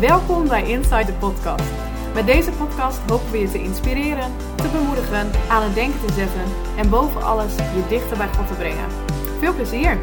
[0.00, 1.72] Welkom bij Inside the Podcast.
[2.14, 6.44] Met deze podcast hopen we je te inspireren, te bemoedigen, aan het denken te zetten
[6.76, 8.90] en boven alles je dichter bij God te brengen.
[9.38, 9.98] Veel plezier!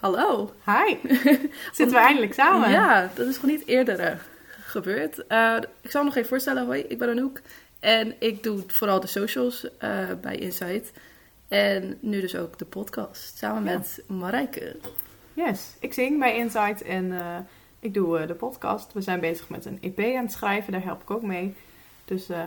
[0.00, 0.52] Hallo.
[0.66, 0.96] Hi!
[1.78, 2.70] Zitten we eindelijk samen?
[2.70, 4.16] Ja, dat is gewoon niet eerder eh,
[4.64, 5.24] gebeurd.
[5.28, 6.66] Uh, ik zal me nog even voorstellen.
[6.66, 7.40] Hoi, ik ben Anouk.
[7.80, 10.92] En ik doe vooral de socials uh, bij Insight.
[11.50, 13.38] En nu dus ook de podcast.
[13.38, 13.78] Samen Ja.
[13.78, 14.76] met Marijke.
[15.34, 17.36] Yes, ik zing bij Insight en eh,
[17.80, 18.92] ik doe eh, de podcast.
[18.92, 21.54] We zijn bezig met een EP aan het schrijven, daar help ik ook mee.
[22.04, 22.46] Dus eh,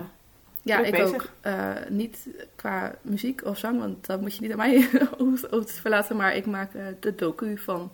[0.61, 1.33] Ja, ik bezig.
[1.43, 1.89] ook.
[1.89, 6.15] Niet qua muziek of zang, want dat moet je niet aan mij over verlaten.
[6.15, 7.91] Maar ik maak de docu van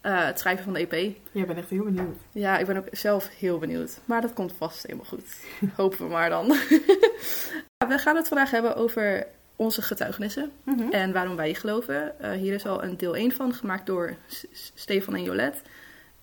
[0.00, 1.16] het schrijven van de EP.
[1.32, 2.16] jij bent echt heel benieuwd.
[2.32, 4.00] Ja, ik ben ook zelf heel benieuwd.
[4.04, 5.36] Maar dat komt vast helemaal goed.
[5.76, 6.46] Hopen we maar dan.
[7.88, 9.26] We gaan het vandaag hebben over
[9.60, 10.90] onze getuigenissen Mhm.
[10.90, 12.20] en waarom wij geloven.
[12.20, 15.62] Eh, hier is al een deel 1 van, gemaakt door S- Stefan en Jolet.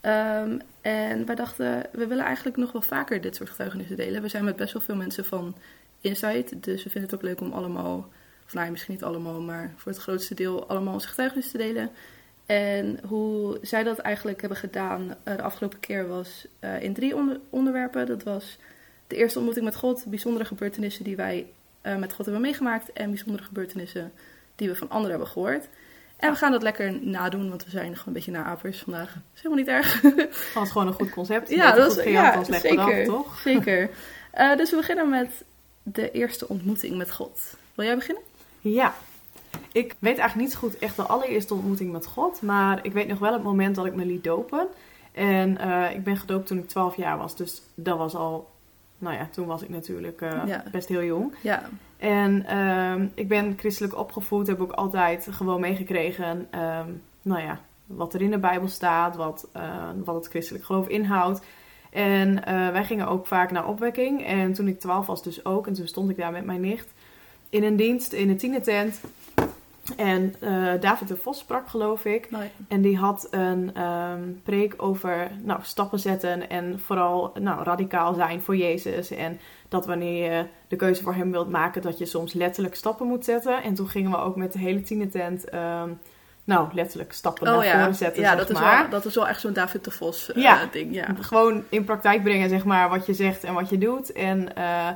[0.01, 4.21] Ehm, en wij dachten, we willen eigenlijk nog wel vaker dit soort getuigenissen delen.
[4.21, 5.55] We zijn met best wel veel mensen van
[6.01, 8.09] Insight, dus we vinden het ook leuk om allemaal,
[8.45, 11.65] of nou ja, misschien niet allemaal, maar voor het grootste deel allemaal onze getuigenissen te
[11.65, 11.89] delen.
[12.45, 17.15] En hoe zij dat eigenlijk hebben gedaan eh, de afgelopen keer was eh, in drie
[17.15, 18.05] onder- onderwerpen.
[18.05, 18.57] Dat was
[19.07, 21.45] de eerste ontmoeting met God, bijzondere gebeurtenissen die wij
[21.95, 24.11] met God hebben meegemaakt en bijzondere gebeurtenissen
[24.55, 25.67] die we van anderen hebben gehoord.
[26.17, 29.13] En we gaan dat lekker nadoen, want we zijn gewoon een beetje naapers vandaag.
[29.13, 30.01] Dat is helemaal niet erg.
[30.53, 31.49] Dat is gewoon een goed concept.
[31.49, 33.05] Ja, dat is- ja, als zeker.
[33.05, 33.39] toch?
[33.39, 33.89] Zeker.
[34.31, 35.43] Eh, dus we beginnen met
[35.83, 37.39] de eerste ontmoeting met God.
[37.75, 38.23] Wil jij beginnen?
[38.61, 38.93] Ja.
[39.71, 42.41] Ik weet eigenlijk niet zo goed echt de allereerste ontmoeting met God.
[42.41, 44.67] Maar ik weet nog wel het moment dat ik me liet dopen.
[45.11, 47.35] En eh, ik ben gedoopt toen ik 12 jaar was.
[47.35, 48.49] Dus dat was al...
[48.97, 50.63] Nou ja, toen was ik natuurlijk eh, Ja.
[50.71, 51.33] best heel jong.
[51.41, 51.61] Ja.
[51.97, 54.47] En ehm, ik ben christelijk opgevoed.
[54.47, 56.47] Heb ook altijd gewoon meegekregen...
[56.51, 56.89] ehm,
[57.21, 59.15] nou ja, wat er in de Bijbel staat.
[59.15, 61.41] Wat, eh, wat het christelijk geloof inhoudt.
[61.91, 64.25] En eh, wij gingen ook vaak naar opwekking.
[64.25, 65.67] En toen ik 12 was dus ook.
[65.67, 66.93] En toen stond ik daar met mijn nicht
[67.49, 69.01] in een dienst in een tienertent.
[69.95, 72.31] En eh, David de Vos sprak, geloof ik.
[72.31, 72.49] Nee.
[72.67, 78.41] En die had een ehm, preek over nou, stappen zetten en vooral nou, radicaal zijn
[78.41, 79.11] voor Jezus.
[79.11, 79.39] En
[79.69, 83.25] dat wanneer je de keuze voor hem wilt maken, dat je soms letterlijk stappen moet
[83.25, 83.63] zetten.
[83.63, 85.89] En toen gingen we ook met de hele tienertent, ehm,
[86.43, 88.81] nou, letterlijk stappen Oh naar ja, voren zetten, ja zeg dat, is maar.
[88.81, 90.67] wel, dat is wel echt zo'n David de Vos eh, Ja.
[90.71, 90.93] ding.
[90.93, 91.07] Ja.
[91.19, 94.11] Gewoon in praktijk brengen, zeg maar, wat je zegt en wat je doet.
[94.11, 94.87] En eh,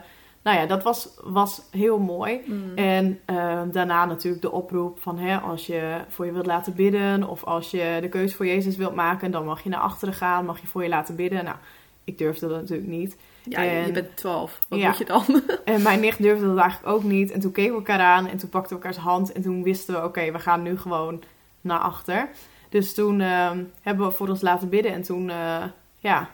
[0.43, 2.41] nou ja, dat was, was heel mooi.
[2.45, 2.75] Mm.
[2.75, 7.27] En eh, daarna natuurlijk de oproep van hè, als je voor je wilt laten bidden
[7.29, 10.45] of als je de keuze voor Jezus wilt maken, dan mag je naar achteren gaan,
[10.45, 11.43] mag je voor je laten bidden.
[11.43, 11.55] Nou,
[12.03, 13.17] ik durfde dat natuurlijk niet.
[13.43, 14.59] Ja, je- je en- bent 12.
[14.69, 14.87] Wat Ja.
[14.87, 15.23] moet je dan?
[15.65, 17.31] En mijn nicht durfde dat eigenlijk ook niet.
[17.31, 19.93] En toen keken we elkaar aan en toen pakten we elkaars hand en toen wisten
[19.93, 21.23] we, oké, we gaan nu gewoon
[21.61, 22.29] naar achter.
[22.69, 25.63] Dus toen eh, hebben we voor ons laten bidden en toen, eh,
[25.99, 26.29] ja,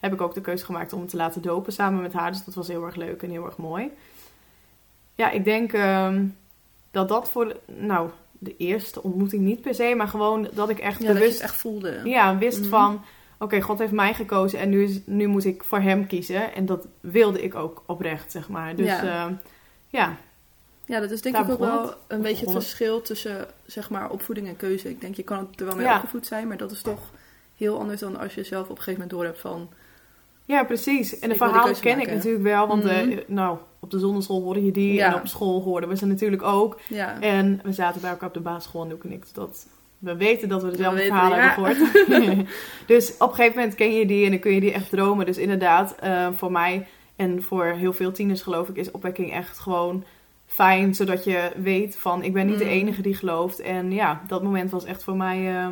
[0.00, 2.30] heb ik ook de keuze gemaakt om het te laten dopen samen met haar.
[2.32, 3.90] Dus dat was heel erg leuk en heel erg mooi.
[5.14, 6.24] Ja, ik denk ehm,
[6.90, 10.78] dat dat voor, de, nou, de eerste ontmoeting niet per se, maar gewoon dat ik
[10.78, 12.00] echt ja, dat je bewust het echt voelde.
[12.04, 12.68] ja, wist Mhm.
[12.68, 13.02] van,
[13.38, 16.54] oké, God heeft mij gekozen en nu, is, nu moet ik voor hem kiezen.
[16.54, 18.76] En dat wilde ik ook oprecht, zeg maar.
[18.76, 19.02] Dus Ja.
[19.04, 19.32] ja,
[19.88, 20.16] ja
[20.84, 21.96] Ja, dat is denk Daar ik ook wel het.
[22.08, 24.88] een beetje het verschil tussen zeg maar, opvoeding en keuze.
[24.90, 25.94] Ik denk, je kan er wel mee Ja.
[25.94, 27.00] opgevoed zijn, maar dat is toch
[27.56, 29.68] heel anders dan als je zelf op een gegeven moment door hebt van...
[30.48, 31.18] ja, precies.
[31.18, 33.16] En de verhalen ken ik natuurlijk wel, want eh, Mhm.
[33.26, 35.06] nou, op de zonneschool hoorde je die Ja.
[35.06, 36.80] en op school hoorden we ze natuurlijk ook.
[36.88, 39.66] Ja, En we zaten bij elkaar op de basisschool en Doek en ik, dat...
[39.98, 41.44] We weten dat we dezelfde verhalen ja.
[41.54, 42.46] hebben gehoord.
[42.86, 45.26] dus op een gegeven moment ken je die en dan kun je die echt dromen.
[45.26, 46.86] Dus inderdaad, eh, voor mij
[47.16, 50.04] en voor heel veel tieners geloof ik, is opwekking echt gewoon
[50.46, 50.94] fijn.
[50.94, 52.70] Zodat je weet van, ik ben niet de Mm.
[52.70, 53.60] enige die gelooft.
[53.60, 55.66] En ja, dat moment was echt voor mij eh,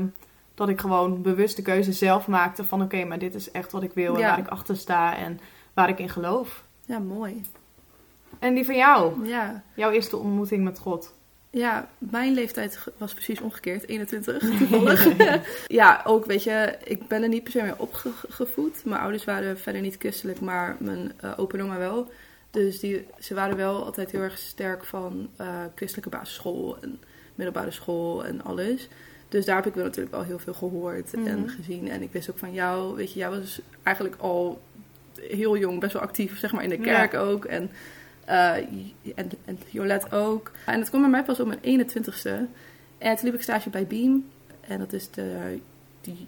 [0.56, 3.83] dat ik gewoon bewust de keuze zelf maakte van, oké, maar dit is echt wat
[3.83, 4.28] ik wil en Ja.
[4.28, 5.41] waar ik achter sta en
[5.75, 6.64] waar ik in geloof.
[6.87, 7.43] ja mooi.
[8.38, 9.62] En die van jou, Ja.
[9.75, 11.14] jouw eerste ontmoeting met God.
[11.50, 15.06] Ja, mijn leeftijd was precies omgekeerd, 21 toevallig.
[15.81, 18.85] ja, ook weet je, ik ben er niet per se mee opgevoed.
[18.85, 22.11] Mijn ouders waren verder niet christelijk, maar mijn eh opa en oma wel.
[22.50, 27.00] Dus die, ze waren wel altijd heel erg sterk van eh, christelijke basisschool en
[27.35, 28.88] middelbare school en alles.
[29.28, 31.26] Dus daar heb ik wel natuurlijk wel heel veel gehoord Mhm.
[31.26, 31.88] en gezien.
[31.88, 34.61] En ik wist ook van jou, weet je, jij was eigenlijk al
[35.20, 36.82] heel jong best wel actief, zeg maar, in de Ja.
[36.82, 37.44] kerk ook.
[37.44, 37.70] En,
[38.25, 38.52] eh,
[39.14, 40.50] en, en Jolet ook.
[40.67, 42.46] En dat kwam bij mij pas op mijn 21ste.
[42.99, 44.25] En toen liep ik stage bij Beam.
[44.61, 45.58] En dat is de
[46.00, 46.26] die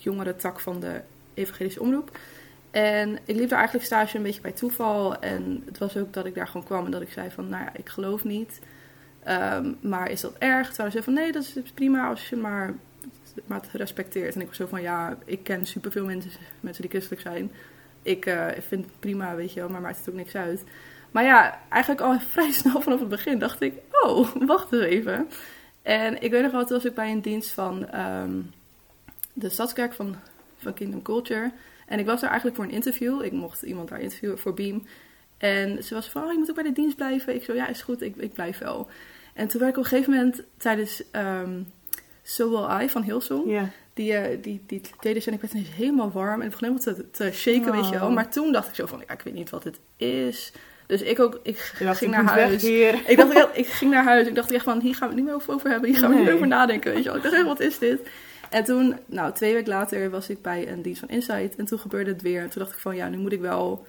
[0.00, 1.00] jongere tak van de
[1.34, 2.18] evangelische omroep.
[2.70, 5.18] En ik liep daar eigenlijk stage een beetje bij toeval.
[5.20, 7.64] En het was ook dat ik daar gewoon kwam en dat ik zei van, nou
[7.64, 8.60] ja, ik geloof niet.
[9.26, 10.68] Ehm, maar is dat erg?
[10.68, 12.74] Terwijl ze van nee, dat is prima als je maar,
[13.46, 14.34] maar het respecteert.
[14.34, 16.30] En ik was zo van ja, ik ken superveel mensen,
[16.60, 17.52] mensen die christelijk zijn.
[18.02, 20.64] Ik eh, vind het prima, weet je wel, maar maakt het ook niks uit.
[21.10, 25.28] Maar ja, eigenlijk al vrij snel vanaf het begin dacht ik, oh, wacht even.
[25.82, 28.40] En ik weet nog wel, toen was ik bij een dienst van ehm,
[29.32, 30.16] de Stadskerk van,
[30.56, 31.52] van Kingdom Culture.
[31.86, 33.24] En ik was daar eigenlijk voor een interview.
[33.24, 34.86] Ik mocht iemand daar interviewen voor Beam.
[35.38, 37.34] En ze was van, oh, je moet ook bij de dienst blijven.
[37.34, 38.88] Ik zo, ja, is goed, ik, ik blijf wel.
[39.36, 41.72] En toen werd ik op een gegeven moment tijdens um,
[42.22, 43.50] So Will I van Hillsong...
[43.50, 43.70] Ja.
[43.94, 46.40] Die, uh, die, die deden en ik werd ineens helemaal warm.
[46.40, 48.08] En ik begon helemaal te, te shaken, weet je wel.
[48.08, 48.14] Oh.
[48.14, 50.52] Maar toen dacht ik zo van, ja, ik weet niet wat het is.
[50.86, 52.64] Dus ik ook, ik dacht, ging naar huis.
[52.64, 54.26] Ik dacht, ik ging naar huis.
[54.26, 55.90] Ik dacht echt van, hier gaan we het niet meer over, hebben.
[55.90, 57.16] Hier gaan we niet meer over nadenken, weet je wel.
[57.16, 58.00] Ik dacht echt, wat is dit?
[58.50, 61.56] En toen, nou, twee weken later was ik bij een dienst van Insight.
[61.56, 62.42] En toen gebeurde het weer.
[62.42, 63.86] En toen dacht ik van, ja, nu moet ik wel...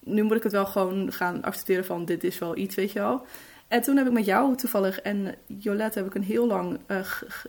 [0.00, 2.98] Nu moet ik het wel gewoon gaan accepteren van, dit is wel iets, weet je
[2.98, 3.26] wel.
[3.68, 6.98] En toen heb ik met jou toevallig en Jolette heb ik een heel lang eh,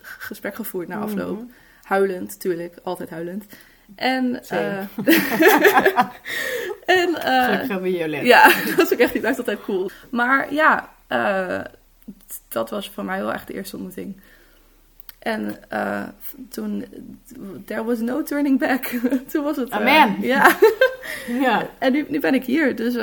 [0.02, 1.36] gesprek gevoerd na afloop.
[1.36, 1.46] Mhm.
[1.82, 2.74] Huilend, tuurlijk.
[2.82, 3.44] Altijd huilend.
[3.94, 4.42] En...
[4.48, 4.78] Eh,
[6.98, 8.26] en Gelukkig hebben we Jolette.
[8.26, 9.90] ja, dat is ook echt niet blijft altijd cool.
[10.10, 10.90] Maar ja,
[12.48, 14.20] dat was voor mij wel echt de eerste ontmoeting.
[15.18, 16.08] En eh,
[16.48, 16.84] toen,
[17.64, 18.84] there was no turning back.
[19.30, 19.70] toen was het...
[19.70, 20.16] Amen.
[20.20, 20.56] ja,
[21.26, 21.68] Ja.
[21.78, 22.76] en nu, nu ben ik hier.
[22.76, 22.94] Dus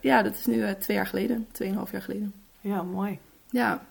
[0.00, 1.46] ja, dat is nu twee jaar geleden.
[1.52, 2.43] Tweeënhalf jaar geleden.
[2.64, 3.18] Ja, mooi.
[3.50, 3.84] Ja,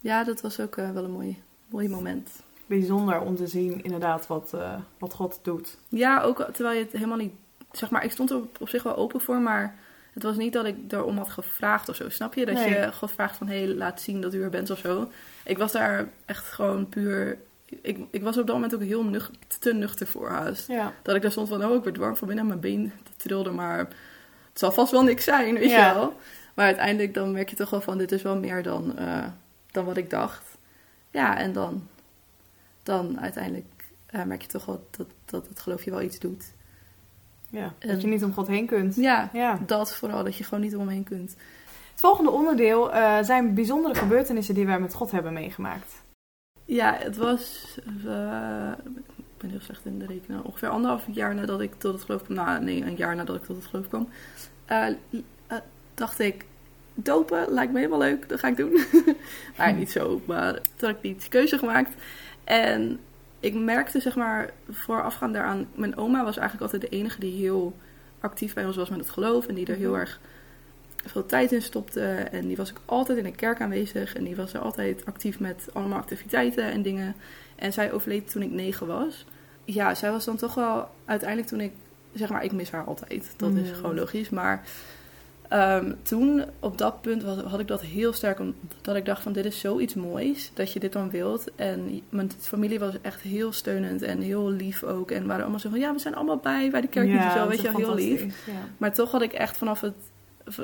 [0.00, 2.30] ja dat was ook eh, wel een mooi, mooi moment.
[2.66, 5.78] Bijzonder om te zien inderdaad wat, eh, wat God doet.
[5.88, 7.32] Ja, ook terwijl je het helemaal niet...
[7.72, 9.78] Zeg maar, ik stond er op, op zich wel open voor, maar...
[10.12, 12.44] Het was niet dat ik erom had gevraagd of zo, snap je?
[12.46, 12.68] Dat Nee.
[12.68, 15.10] je God vraagt van, hé, hey, laat zien dat u er bent of zo.
[15.44, 17.38] Ik was daar echt gewoon puur...
[17.66, 20.68] Ik, ik was op dat moment ook heel nuch, te nuchter voor haast.
[20.68, 20.92] Ja.
[21.02, 23.78] Dat ik daar stond van, oh, ik werd warm van binnen, mijn been trilde, maar
[23.78, 25.88] het zal vast wel niks zijn, weet Ja.
[25.88, 26.16] je wel.
[26.54, 29.26] Maar uiteindelijk dan merk je toch wel van, dit is wel meer dan, eh,
[29.70, 30.56] dan wat ik dacht.
[31.10, 31.88] Ja, en dan,
[32.82, 33.66] dan uiteindelijk
[34.06, 36.52] eh, merk je toch wel dat, dat het geloof je wel iets doet.
[37.50, 37.72] ja.
[37.78, 38.96] En- Dat je niet om God heen kunt.
[38.96, 39.58] Ja, Ja.
[39.66, 41.30] dat vooral, dat je gewoon niet omheen kunt.
[41.90, 45.92] Het volgende onderdeel eh, zijn bijzondere gebeurtenissen die wij met God hebben meegemaakt.
[46.64, 47.74] Ja, het was.
[47.86, 50.44] ik ben heel slecht in de rekenen.
[50.44, 52.36] Ongeveer anderhalf jaar nadat ik tot het geloof kwam.
[52.36, 54.08] Nou, nee, een jaar nadat ik tot het geloof kwam.
[56.02, 56.44] Dacht ik.
[56.94, 58.80] Dopen lijkt me helemaal leuk, dat ga ik doen.
[59.56, 61.90] maar niet zo, maar toen had ik die keuze gemaakt.
[62.44, 62.98] En
[63.40, 65.68] ik merkte, zeg maar, voorafgaand daaraan.
[65.74, 67.76] Mijn oma was eigenlijk altijd de enige die heel
[68.20, 69.46] actief bij ons was met het geloof.
[69.46, 70.00] En die er heel Mhm.
[70.00, 70.20] erg
[71.06, 72.00] veel tijd in stopte.
[72.10, 74.14] En die was ook altijd in de kerk aanwezig.
[74.14, 77.14] En die was er altijd actief met allemaal activiteiten en dingen.
[77.56, 79.26] En zij overleed toen ik negen was.
[79.64, 81.72] Ja, zij was dan toch wel uiteindelijk toen ik...
[82.14, 83.34] Zeg maar, ik mis haar altijd.
[83.36, 83.74] Dat is Mm.
[83.74, 84.30] gewoon logisch.
[84.30, 84.62] Maar
[85.52, 88.40] ehm, toen, op dat punt, was, had ik dat heel sterk.
[88.40, 90.50] Omdat ik dacht van, dit is zoiets moois.
[90.54, 91.54] Dat je dit dan wilt.
[91.54, 94.02] En mijn familie was echt heel steunend.
[94.02, 95.10] En heel lief ook.
[95.10, 96.70] En waren allemaal zo van, ja, we zijn allemaal bij.
[96.70, 98.46] Bij de kerk ja, zo, dat weet je wel, heel lief.
[98.46, 98.52] Ja.
[98.76, 99.94] Maar toch had ik echt vanaf het,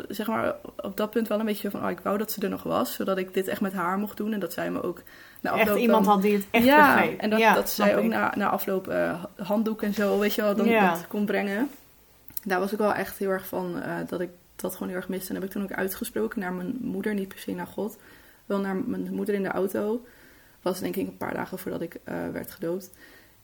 [0.08, 2.48] zeg maar, op dat punt wel een beetje van, oh, ik wou dat ze er
[2.48, 5.02] nog was, zodat ik dit echt met haar mocht doen en dat zij me ook
[5.40, 7.20] na afloop Echt iemand had die het echt ja, begreep.
[7.20, 8.10] en dat, Ja, dat zij ook ik.
[8.10, 11.70] na, na afloop eh, handdoek en zo, weet je wel, dan dat kon brengen.
[12.42, 14.30] Daar was ik wel echt heel erg van, eh, dat ik
[14.60, 15.28] dat gewoon heel erg miste.
[15.28, 17.98] En heb ik toen ook uitgesproken naar mijn moeder, niet per se naar God,
[18.46, 20.04] wel naar mijn moeder in de auto.
[20.62, 22.90] Was denk ik een paar dagen voordat ik eh, werd gedoopt.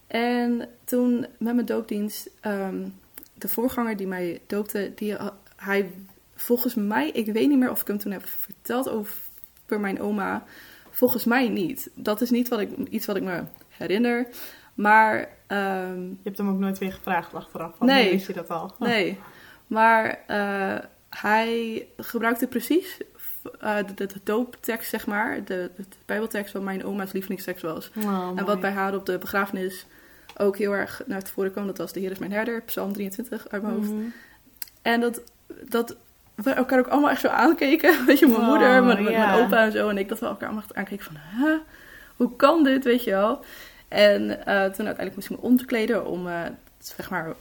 [0.07, 2.89] En toen met mijn doopdienst, ehm,
[3.35, 5.91] de voorganger die mij doopte, die, ha- hij
[6.35, 9.19] volgens mij, ik weet niet meer of ik hem toen heb verteld over
[9.67, 10.45] mijn oma.
[10.91, 11.91] Volgens mij niet.
[11.95, 14.27] Dat is niet wat ik, iets wat ik me herinner.
[14.75, 17.77] Maar ehm, Je hebt hem ook nooit weer gevraagd achteraf.
[17.77, 18.11] Van, Nee.
[18.11, 18.75] wist je dat al?
[18.79, 19.19] Nee,
[19.67, 20.79] maar eh,
[21.21, 22.99] hij gebruikte precies
[23.61, 27.91] eh, de, dooptekst, zeg maar, de, de bijbeltekst wat mijn oma's lievelingstekst was.
[28.05, 29.87] Oh, En wat bij haar op de begrafenis
[30.37, 33.49] ook heel erg naar voren kwam, dat was de Heer is mijn herder, Psalm 23
[33.49, 33.91] uit mijn hoofd.
[33.91, 34.03] Mhm.
[34.83, 35.23] En dat,
[35.69, 35.97] dat
[36.35, 38.05] we elkaar ook allemaal echt zo aankeken.
[38.07, 39.89] Weet je, mijn Oh, moeder, mijn, mijn- opa en zo.
[39.89, 41.59] En ik dat we elkaar allemaal echt aankeken van, huh?
[42.17, 43.45] hoe kan dit, weet je wel?
[43.89, 46.41] En eh, toen uiteindelijk moest ik me omkleden om, eh,
[46.79, 47.35] zeg maar,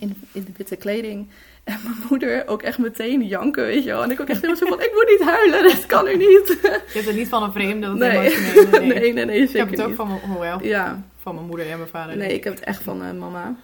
[0.00, 1.28] in, in de witte kleding.
[1.64, 4.02] En mijn moeder ook echt meteen janken, weet je wel.
[4.02, 6.58] En ik ook echt helemaal zo van, ik moet niet huilen, dat kan nu niet.
[6.62, 8.10] Je hebt het niet van een vreemde, dat Nee.
[8.18, 8.88] emotionele, nee.
[9.00, 9.96] nee, nee, nee, Ik heb het ook niet.
[9.96, 12.16] van mijn, oh wel, Ja, van mijn moeder en mijn vader.
[12.16, 13.54] Nee, ik heb het echt van eh, mama.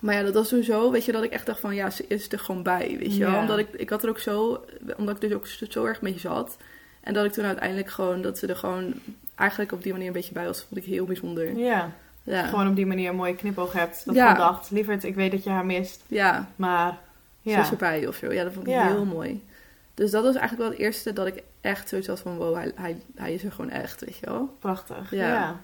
[0.00, 2.32] Maar ja, dat was sowieso, weet je, dat ik echt dacht van, ja, ze is
[2.32, 3.32] er gewoon bij, weet je wel.
[3.32, 3.40] Ja.
[3.40, 4.64] Omdat ik, ik had er ook zo,
[4.96, 6.56] omdat ik dus ook zo, zo erg mee zat.
[7.00, 8.94] En dat ik toen uiteindelijk gewoon, dat ze er gewoon
[9.34, 11.56] eigenlijk op die manier een beetje bij was, vond ik heel bijzonder.
[11.58, 11.92] Ja,
[12.28, 14.02] Ja, gewoon op die manier een mooie knipoog hebt.
[14.06, 14.30] Dat Ja.
[14.30, 16.02] ik dacht, lieverd, ik weet dat je haar mist.
[16.06, 16.98] ja Maar
[17.42, 18.32] ze ja, is erbij of zo.
[18.32, 19.46] Ja, dat vond ik heel mooi.
[19.94, 22.72] Dus dat was eigenlijk wel het eerste dat ik echt zoiets had van, wow, hij,
[22.74, 24.56] hij, hij is er gewoon echt, weet je wel.
[24.58, 25.10] Prachtig.
[25.10, 25.60] Ja.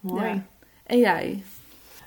[0.00, 0.42] Mooi.
[0.86, 1.42] En jij?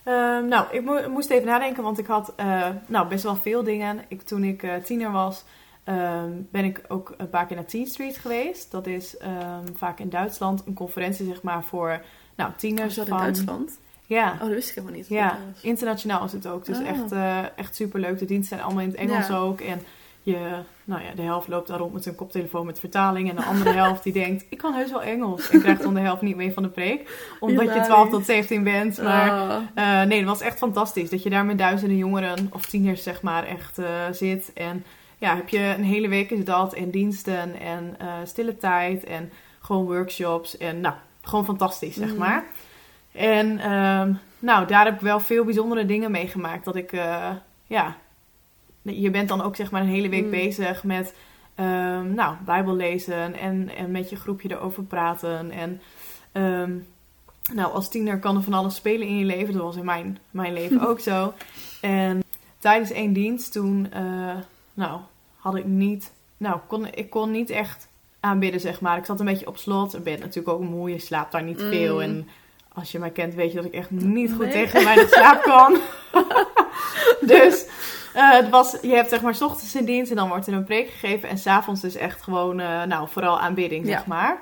[0.04, 3.64] Ehm, nou, ik mo- moest even nadenken, want ik had eh, nou, best wel veel
[3.64, 4.00] dingen.
[4.08, 5.44] Ik, toen ik eh, tiener was,
[5.84, 8.72] ehm, ben ik ook een paar keer naar Teen Street geweest.
[8.72, 12.02] Dat is ehm, vaak in Duitsland een conferentie, zeg maar, voor
[12.36, 13.22] nou, tieners Was dat in van...
[13.22, 13.72] Duitsland?
[14.06, 15.08] Ja, Oh, dat wist ik helemaal niet.
[15.08, 16.66] ja, internationaal is het ook.
[16.66, 16.88] Dus Oh.
[16.88, 18.20] echt, eh echt superleuk.
[18.20, 19.38] De diensten zijn allemaal in het Engels Ja.
[19.38, 19.62] ook.
[19.62, 19.82] En
[20.22, 20.38] je,
[20.84, 23.30] nou ja, de helft loopt daar rond met een koptelefoon met vertaling.
[23.30, 25.50] En de andere helft die denkt, ik kan heus wel Engels.
[25.50, 27.32] En krijgt dan de helft niet mee van de preek.
[27.40, 27.88] Omdat je Hilarisch.
[27.88, 29.02] 12 tot 17 bent.
[29.02, 29.58] Maar Oh.
[29.74, 31.10] eh, nee, het was echt fantastisch.
[31.10, 34.52] Dat je daar met duizenden jongeren of tieners zeg maar echt eh, zit.
[34.54, 34.84] En
[35.18, 36.74] ja, heb je een hele week is dat.
[36.74, 39.04] En diensten en stille tijd.
[39.04, 40.58] En gewoon workshops.
[40.58, 42.18] En nou, gewoon fantastisch zeg Mhm.
[42.18, 42.44] maar.
[43.12, 46.66] En ehm, nou, daar heb ik wel veel bijzondere dingen meegemaakt.
[46.66, 47.30] Dat ik, eh,
[47.68, 47.96] ja,
[48.82, 50.30] je bent dan ook zeg maar een hele week Mm.
[50.30, 51.16] bezig met,
[51.56, 55.52] ehm, nou, bijbel lezen en, en met je groepje erover praten.
[55.52, 55.82] En
[56.32, 56.72] ehm,
[57.54, 59.54] nou, als tiener kan er van alles spelen in je leven.
[59.54, 61.34] Dat was in mijn, mijn leven ook zo.
[61.82, 62.24] En
[62.58, 64.36] tijdens één dienst toen, eh,
[64.74, 65.00] nou,
[65.38, 67.88] had ik niet, nou, kon, ik kon niet echt
[68.24, 68.98] aanbidden, zeg maar.
[68.98, 69.96] Ik zat een beetje op slot.
[69.96, 71.70] Ik ben natuurlijk ook moe, je slaapt daar niet Mm.
[71.70, 72.02] veel.
[72.02, 72.28] En
[72.74, 74.52] als je mij kent, weet je dat ik echt niet goed Nee.
[74.52, 75.78] tegen weinig slaap kan.
[77.36, 77.66] dus
[78.14, 80.54] eh, het was, je hebt zeg maar 's ochtends een dienst en dan wordt er
[80.54, 81.30] een preek gegeven.
[81.30, 84.40] En s'avonds dus echt gewoon, eh, nou, vooral aanbidding, zeg maar.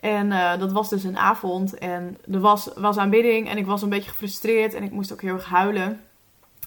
[0.00, 3.82] En eh, dat was dus een avond en er was, was aanbidding en ik was
[3.82, 6.00] een beetje gefrustreerd en ik moest ook heel erg huilen.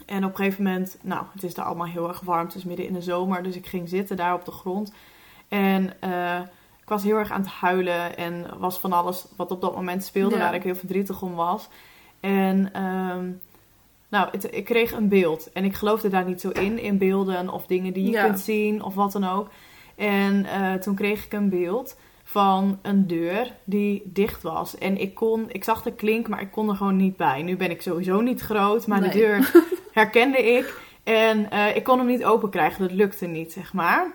[0.05, 2.63] En op een gegeven moment, nou, het is daar allemaal heel erg warm, het is
[2.63, 4.91] midden in de zomer, dus ik ging zitten daar op de grond.
[5.47, 6.39] En eh,
[6.81, 10.03] ik was heel erg aan het huilen en was van alles wat op dat moment
[10.03, 10.41] speelde, Ja.
[10.41, 11.67] waar ik heel verdrietig om was.
[12.19, 13.29] En ehm,
[14.09, 17.49] nou, het- ik kreeg een beeld en ik geloofde daar niet zo in, in beelden
[17.49, 18.23] of dingen die je Ja.
[18.25, 19.47] kunt zien of wat dan ook.
[19.95, 24.77] En eh, toen kreeg ik een beeld van een deur die dicht was.
[24.77, 27.41] En ik kon, ik zag de klink, maar ik kon er gewoon niet bij.
[27.41, 29.09] Nu ben ik sowieso niet groot, maar Nee.
[29.09, 29.51] de deur
[29.93, 30.79] herkende ik.
[31.03, 34.07] En eh, ik kon hem niet open krijgen, dat lukte niet, zeg maar.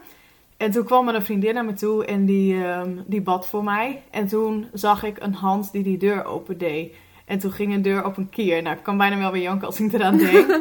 [0.60, 3.64] En toen kwam er een vriendin naar me toe en die, ehm, die bad voor
[3.64, 4.02] mij.
[4.10, 6.94] En toen zag ik een hand die die deur opendeed.
[7.24, 8.62] En toen ging een deur op een kier.
[8.62, 10.60] Nou, ik kan bijna wel weer janken als ik eraan denk.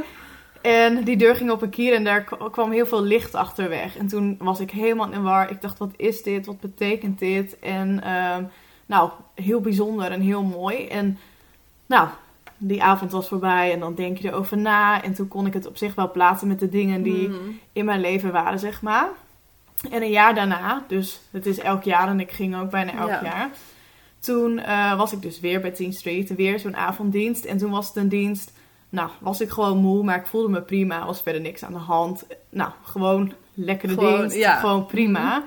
[0.61, 3.97] en die deur ging op een kier en daar kwam heel veel licht achter weg.
[3.97, 5.51] En toen was ik helemaal in war.
[5.51, 6.45] Ik dacht, wat is dit?
[6.45, 7.59] Wat betekent dit?
[7.59, 8.43] En ehm,
[8.85, 10.87] nou, heel bijzonder en heel mooi.
[10.87, 11.17] En
[11.85, 12.07] nou,
[12.57, 15.03] die avond was voorbij en dan denk je erover na.
[15.03, 17.59] En toen kon ik het op zich wel plaatsen met de dingen die Mm.
[17.73, 19.07] in mijn leven waren, zeg maar.
[19.91, 23.09] En een jaar daarna, dus het is elk jaar en ik ging ook bijna elk
[23.09, 23.23] Ja.
[23.23, 23.49] jaar.
[24.19, 27.45] Toen eh, was ik dus weer bij Teen Street, weer zo'n avonddienst.
[27.45, 28.51] En toen was het een dienst,
[28.89, 31.05] nou, was ik gewoon moe, maar ik voelde me prima.
[31.05, 32.25] Was verder niks aan de hand.
[32.49, 34.55] Nou, gewoon lekkere Gewoon, dienst, ja.
[34.59, 35.43] gewoon prima.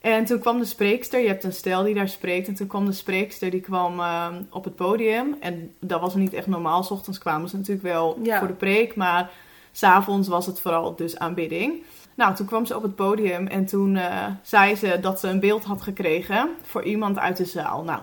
[0.00, 2.48] En toen kwam de spreekster, je hebt een stel die daar spreekt.
[2.48, 5.36] En toen kwam de spreekster, die kwam ehm, op het podium.
[5.40, 6.82] En dat was niet echt normaal.
[6.82, 8.38] 's ochtends kwamen ze natuurlijk wel Ja.
[8.38, 9.30] voor de preek, maar
[9.72, 11.82] s'avonds was het vooral dus aanbidding.
[12.20, 15.40] Nou, toen kwam ze op het podium en toen eh, zei ze dat ze een
[15.40, 17.82] beeld had gekregen voor iemand uit de zaal.
[17.82, 18.00] Nou,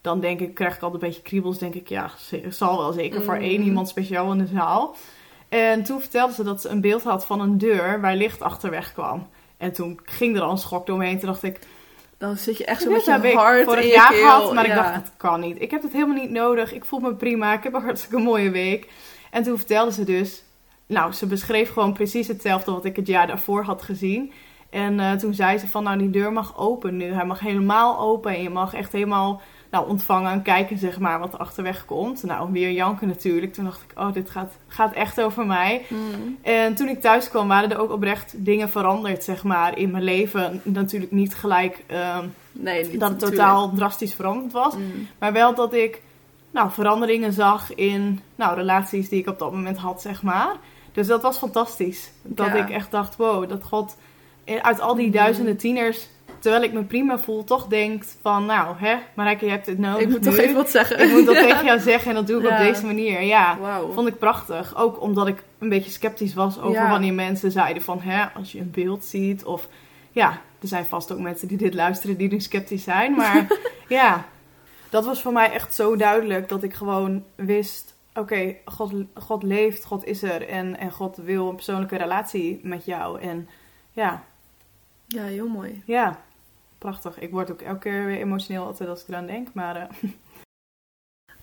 [0.00, 1.58] dan denk ik, krijg ik altijd een beetje kriebels.
[1.58, 2.10] Denk ik, ja,
[2.48, 3.40] zal wel zeker voor Mm.
[3.42, 4.96] één iemand speciaal in de zaal.
[5.48, 8.70] En toen vertelde ze dat ze een beeld had van een deur waar licht achter
[8.70, 9.28] weg kwam.
[9.56, 11.18] En toen ging er al een schok doorheen.
[11.18, 11.58] Toen dacht ik,
[12.18, 14.52] Dan zit je echt zo met je heb ik hart vorig in je jaar gehad,
[14.52, 15.60] maar ik dacht, het kan niet.
[15.60, 16.72] Ik heb het helemaal niet nodig.
[16.72, 17.52] Ik voel me prima.
[17.52, 18.90] Ik heb een hartstikke mooie week.
[19.30, 20.42] En toen vertelde ze dus,
[20.86, 24.32] nou, ze beschreef gewoon precies hetzelfde wat ik het jaar daarvoor had gezien.
[24.70, 27.12] En eh, toen zei ze van, nou, die deur mag open nu.
[27.12, 29.40] Hij mag helemaal open en je mag echt helemaal
[29.70, 32.22] nou, ontvangen en kijken, zeg maar, wat er achterweg komt.
[32.22, 33.52] Nou, weer janken natuurlijk.
[33.52, 35.82] Toen dacht ik, oh, dit gaat, gaat echt over mij.
[35.88, 36.38] Mm.
[36.42, 40.04] En toen ik thuis kwam, waren er ook oprecht dingen veranderd, zeg maar, in mijn
[40.04, 40.60] leven.
[40.64, 43.40] Natuurlijk niet gelijk ehm, Nee, niet dat het natuurlijk.
[43.40, 44.74] totaal drastisch veranderd was.
[44.74, 45.08] Mm.
[45.18, 46.02] Maar wel dat ik
[46.50, 50.56] nou, veranderingen zag in nou, relaties die ik op dat moment had, zeg maar.
[50.96, 52.10] Dus dat was fantastisch.
[52.22, 52.54] Dat Ja.
[52.54, 53.96] ik echt dacht, wow, dat God
[54.62, 55.16] uit al die Mhm.
[55.16, 59.66] duizenden tieners, terwijl ik me prima voel, toch denkt van, nou, hè, Marijke, je hebt
[59.66, 61.00] het nodig Ik moet toch even wat zeggen.
[61.00, 62.52] Ik moet dat tegen jou zeggen en dat doe ik Ja.
[62.52, 63.22] op deze manier.
[63.22, 63.58] Ja,
[63.94, 64.76] vond ik prachtig.
[64.76, 66.90] Ook omdat ik een beetje sceptisch was over Ja.
[66.90, 69.68] wanneer mensen zeiden van, hè, als je een beeld ziet of...
[70.10, 73.12] Ja, er zijn vast ook mensen die dit luisteren die nu sceptisch zijn.
[73.14, 73.46] Maar
[73.88, 74.24] ja,
[74.90, 77.94] dat was voor mij echt zo duidelijk dat ik gewoon wist...
[78.16, 82.84] Oké, God, God leeft, God is er en, en God wil een persoonlijke relatie met
[82.84, 83.20] jou.
[83.20, 83.48] En
[83.92, 84.24] ja,
[85.06, 85.82] Ja, heel mooi.
[85.86, 86.24] ja,
[86.78, 87.18] prachtig.
[87.18, 89.52] Ik word ook elke keer weer emotioneel altijd als ik eraan denk.
[89.54, 90.10] Maar eh,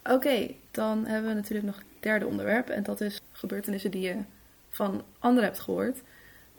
[0.16, 2.70] Oké, dan hebben we natuurlijk nog het derde onderwerp.
[2.70, 4.18] En dat is gebeurtenissen die je
[4.70, 6.02] van anderen hebt gehoord.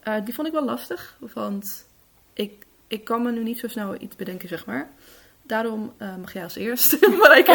[0.00, 1.88] Eh, die vond ik wel lastig, want
[2.32, 4.90] ik, ik kan me nu niet zo snel iets bedenken, zeg maar.
[5.46, 7.00] Daarom eh, mag jij als eerst.
[7.20, 7.46] maar ik,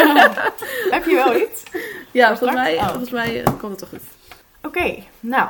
[0.90, 1.62] Heb je wel iets?
[2.10, 2.76] ja, volgens mij?
[2.76, 2.88] Oh.
[2.88, 4.08] volgens mij eh, komt het toch goed.
[4.62, 5.48] Oké, nou.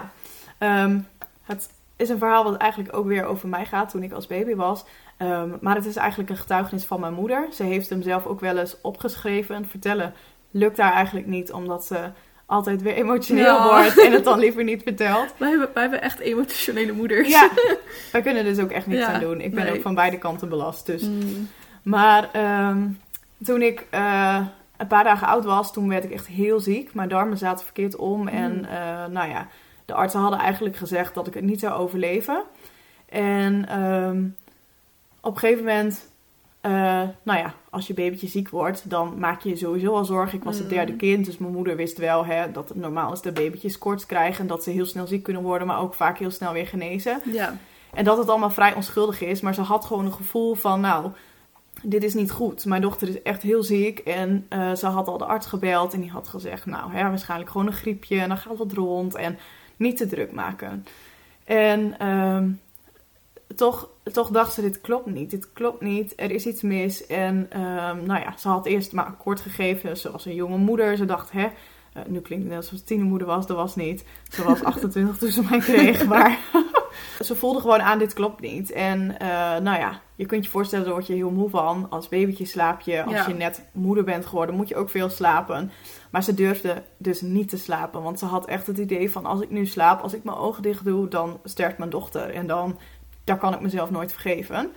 [0.59, 0.99] ehm,
[1.45, 4.55] het is een verhaal wat eigenlijk ook weer over mij gaat toen ik als baby
[4.55, 4.85] was.
[5.17, 7.47] Ehm, maar het is eigenlijk een getuigenis van mijn moeder.
[7.53, 9.67] Ze heeft hem zelf ook wel eens opgeschreven.
[9.69, 10.15] Vertellen
[10.51, 12.11] lukt haar eigenlijk niet, omdat ze
[12.47, 13.69] altijd weer emotioneel Ja.
[13.83, 15.35] wordt en het dan liever niet vertelt.
[15.39, 17.29] Wij hebben, wij hebben echt emotionele moeders.
[17.29, 17.51] Ja,
[18.13, 19.41] wij kunnen dus ook echt niks Ja, aan doen.
[19.41, 19.75] Ik ben nee.
[19.75, 20.87] ook van beide kanten belast.
[20.87, 21.03] Dus.
[21.03, 21.49] Mm.
[21.83, 22.89] Maar ehm,
[23.45, 24.47] toen ik eh,
[24.77, 26.95] een paar dagen oud was, toen werd ik echt heel ziek.
[26.95, 28.29] Mijn darmen zaten verkeerd om.
[28.29, 28.65] En Mm.
[28.65, 29.47] eh, nou ja,
[29.85, 32.43] de artsen hadden eigenlijk gezegd dat ik het niet zou overleven.
[33.09, 34.25] En ehm,
[35.21, 36.09] op een gegeven moment,
[36.61, 36.73] eh,
[37.23, 40.39] nou ja, als je babytje ziek wordt, dan maak je je sowieso al zorgen.
[40.39, 40.73] Ik was het Mm.
[40.73, 44.07] derde kind, dus mijn moeder wist wel hè, dat het normaal is dat babytjes koorts
[44.07, 44.41] krijgen.
[44.41, 47.21] En dat ze heel snel ziek kunnen worden, maar ook vaak heel snel weer genezen.
[47.33, 47.57] Ja.
[47.95, 49.41] En dat het allemaal vrij onschuldig is.
[49.41, 51.11] Maar ze had gewoon een gevoel van, nou,
[51.83, 52.65] dit is niet goed.
[52.65, 53.99] Mijn dochter is echt heel ziek.
[53.99, 55.93] En eh, ze had al de arts gebeld.
[55.95, 58.21] En die had gezegd, nou, hè, waarschijnlijk gewoon een griepje.
[58.21, 59.15] En dan gaat het rond.
[59.15, 59.39] En
[59.77, 60.87] niet te druk maken.
[61.45, 62.51] En ehm,
[63.57, 65.31] toch, toch dacht ze, dit klopt niet.
[65.31, 66.13] Dit klopt niet.
[66.17, 67.07] Er is iets mis.
[67.07, 69.97] En ehm, nou ja, ze had eerst maar akkoord gegeven.
[69.97, 70.97] Ze was een jonge moeder.
[70.97, 71.49] Ze dacht, hè.
[71.93, 73.47] eh, nu klinkt het net alsof ze tienermoeder was.
[73.47, 74.05] Dat was niet.
[74.29, 76.07] Ze was 28 toen ze mij kreeg.
[76.07, 76.39] Maar
[77.21, 78.73] ze voelde gewoon aan, dit klopt niet.
[78.73, 81.87] En eh, nou ja, je kunt je voorstellen, daar word je heel moe van.
[81.91, 83.03] Als babytje slaap je.
[83.03, 83.29] Als Ja.
[83.29, 85.71] je net moeder bent geworden, moet je ook veel slapen.
[86.11, 88.03] Maar ze durfde dus niet te slapen.
[88.03, 90.63] Want ze had echt het idee van, als ik nu slaap, als ik mijn ogen
[90.63, 92.35] dicht doe, dan sterft mijn dochter.
[92.35, 92.79] En dan,
[93.25, 94.71] daar kan ik mezelf nooit vergeven.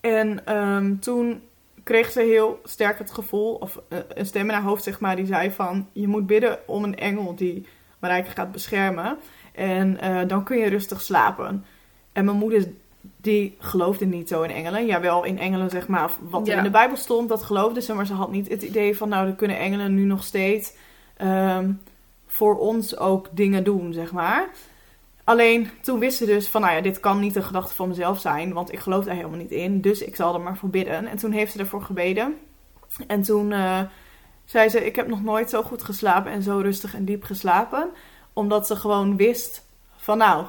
[0.00, 1.42] En ehm, toen
[1.82, 5.16] kreeg ze heel sterk het gevoel, of eh, een stem in haar hoofd, zeg maar,
[5.16, 5.88] die zei van...
[5.92, 7.66] Je moet bidden om een engel die
[7.98, 9.18] Marijke gaat beschermen.
[9.52, 11.64] En eh, dan kun je rustig slapen.
[12.12, 12.68] En mijn moeder,
[13.16, 14.86] die geloofde niet zo in engelen.
[14.86, 16.58] Jawel, in engelen, zeg maar, wat er Ja.
[16.58, 17.94] in de Bijbel stond, dat geloofde ze.
[17.94, 20.74] Maar ze had niet het idee van, nou, dan kunnen engelen nu nog steeds
[21.16, 21.70] ehm,
[22.26, 24.48] voor ons ook dingen doen, zeg maar.
[25.24, 28.20] Alleen toen wist ze dus van, nou ja, dit kan niet een gedachte van mezelf
[28.20, 29.80] zijn, want ik geloof daar helemaal niet in.
[29.80, 31.06] Dus ik zal er maar voor bidden.
[31.06, 32.34] En toen heeft ze ervoor gebeden.
[33.06, 33.80] En toen eh,
[34.44, 37.88] zei ze, ik heb nog nooit zo goed geslapen en zo rustig en diep geslapen.
[38.32, 39.64] Omdat ze gewoon wist
[39.96, 40.44] van, nou,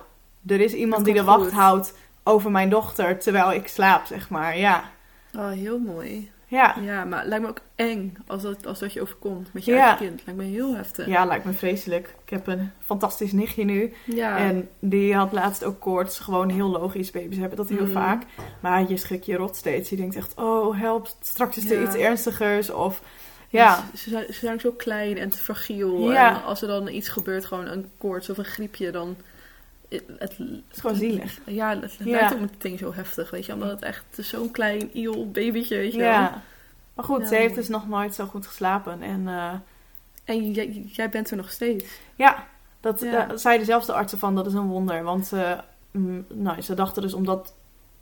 [0.48, 1.52] er is iemand die de wacht goed.
[1.52, 1.94] houdt
[2.24, 4.58] over mijn dochter terwijl ik slaap, zeg maar.
[4.58, 4.84] Ja,
[5.38, 6.32] Oh, heel mooi.
[6.48, 6.76] ja.
[6.82, 9.72] Ja, maar het lijkt me ook eng als dat, als dat je overkomt met je
[9.74, 9.88] Ja.
[9.88, 10.22] eigen kind.
[10.26, 11.08] Lijkt me heel heftig.
[11.08, 12.16] Ja, lijkt me vreselijk.
[12.24, 13.94] Ik heb een fantastisch nichtje nu.
[14.06, 14.38] Ja.
[14.38, 16.20] En die had laatst ook koorts.
[16.20, 17.12] Gewoon heel logisch.
[17.12, 17.92] Baby's hebben dat heel Mhm.
[17.92, 18.24] vaak.
[18.60, 19.90] Maar je schrik je rot steeds.
[19.90, 21.88] Je denkt echt, oh help, straks is er Ja.
[21.88, 22.70] iets ernstigers.
[22.72, 23.02] Of
[23.58, 26.12] ja, Ze, ze zijn, ze zijn ook zo klein en te fragiel.
[26.12, 26.36] Ja.
[26.36, 29.16] En als er dan iets gebeurt, gewoon een koorts of een griepje, dan...
[29.90, 30.40] Het, het,
[30.74, 31.40] is gewoon zielig.
[31.46, 32.12] Ja, het, het Ja.
[32.12, 33.54] lijkt ook meteen zo heftig, weet je.
[33.54, 36.08] Omdat het echt zo'n klein, iel babytje, weet je wel.
[36.12, 36.42] ja.
[36.94, 39.02] Maar goed, Ja, ze heeft dus nog nooit zo goed geslapen.
[39.02, 39.54] En eh,
[40.24, 41.86] En jij, jij bent er nog steeds.
[42.16, 42.48] ja,
[42.80, 43.30] dat Ja.
[43.30, 45.04] eh, zeiden zelfs de artsen van, dat is een wonder.
[45.04, 45.32] Want
[45.92, 47.54] mm, nou, ze dachten dus omdat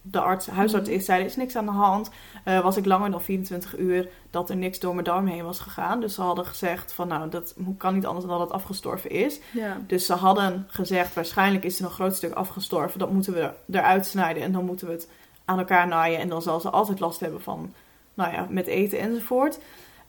[0.01, 0.97] de arts, huisarts Mhm.
[0.97, 2.09] is, zei er is niks aan de hand.
[2.43, 5.59] Eh, was ik langer dan 24 uur dat er niks door mijn darm heen was
[5.59, 5.99] gegaan.
[5.99, 9.39] Dus ze hadden gezegd van nou, dat kan niet anders dan dat het afgestorven is.
[9.53, 9.77] Ja.
[9.87, 12.99] Dus ze hadden gezegd, waarschijnlijk is er een groot stuk afgestorven.
[12.99, 15.09] Dat moeten we eruit snijden en dan moeten we het
[15.45, 16.19] aan elkaar naaien.
[16.19, 17.73] En dan zal ze altijd last hebben van,
[18.13, 19.59] nou ja, met eten enzovoort.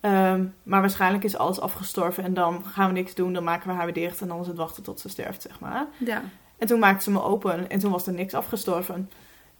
[0.00, 3.32] Ehm, maar waarschijnlijk is alles afgestorven en dan gaan we niks doen.
[3.32, 5.60] Dan maken we haar weer dicht en dan is het wachten tot ze sterft, zeg
[5.60, 5.86] maar.
[5.98, 6.22] Ja.
[6.58, 9.10] En toen maakten ze me open en toen was er niks afgestorven.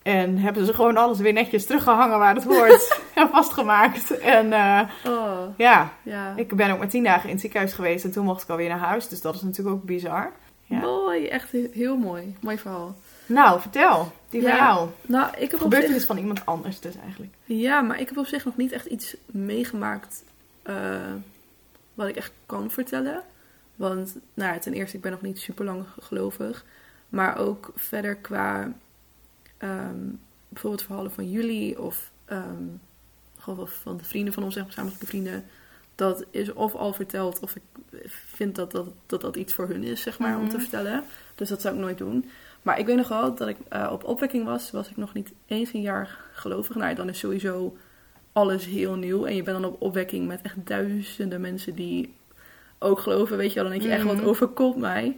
[0.02, 3.00] En hebben ze gewoon alles weer netjes teruggehangen waar het hoort.
[3.14, 4.18] en vastgemaakt.
[4.18, 6.32] En eh, Oh, ja, ja.
[6.36, 8.68] ik ben ook maar tien dagen in het ziekenhuis geweest en toen mocht ik alweer
[8.68, 9.08] naar huis.
[9.08, 10.32] Dus dat is natuurlijk ook bizar.
[10.64, 10.78] Ja.
[10.80, 12.36] Mooi, echt he- heel mooi.
[12.40, 12.94] Mooi verhaal.
[13.26, 14.12] Nou, vertel.
[14.28, 14.56] Die van Ja.
[14.56, 14.88] jou.
[15.06, 17.32] Nou, ik heb op Gebeurtenis zich, van iemand anders dus eigenlijk.
[17.44, 20.24] ja, maar ik heb op zich nog niet echt iets meegemaakt
[20.62, 20.74] eh,
[21.94, 23.22] wat ik echt kan vertellen.
[23.76, 26.64] Want, nou ten eerste, ik ben nog niet super lang gelovig.
[27.08, 28.72] Maar ook verder qua
[29.62, 29.98] ehm,
[30.48, 32.64] bijvoorbeeld verhalen van jullie of ehm,
[33.64, 35.44] van de vrienden van ons, zeg maar, gezamenlijke vrienden.
[35.94, 37.62] Dat is of al verteld of ik
[38.10, 40.60] vind dat dat, dat, dat iets voor hun is, zeg maar, om te Mhm.
[40.62, 41.04] vertellen.
[41.34, 42.30] Dus dat zou ik nooit doen.
[42.62, 45.32] Maar ik weet nog wel dat ik eh, op opwekking was, was ik nog niet
[45.46, 46.76] eens een jaar gelovig.
[46.76, 47.76] Nou, dan is sowieso
[48.32, 49.24] alles heel nieuw.
[49.26, 52.14] En je bent dan op opwekking met echt duizenden mensen die
[52.78, 53.62] ook geloven, weet je wel.
[53.70, 54.16] Dan denk je echt, Mhm.
[54.16, 55.16] wat overkomt mij?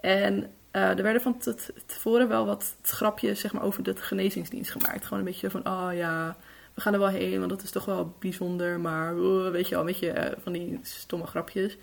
[0.00, 3.96] En eh, er werden van te- te- tevoren wel wat grapjes zeg maar, over de
[3.96, 5.04] genezingsdienst gemaakt.
[5.04, 6.36] Gewoon een beetje van, oh ja,
[6.74, 8.80] we gaan er wel heen, want dat is toch wel bijzonder.
[8.80, 9.14] Maar
[9.50, 11.76] weet je wel, een beetje eh, van die stomme grapjes.